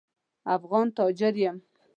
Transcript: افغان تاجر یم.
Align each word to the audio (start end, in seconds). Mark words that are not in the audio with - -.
افغان 0.55 0.87
تاجر 0.97 1.33
یم. 1.43 1.57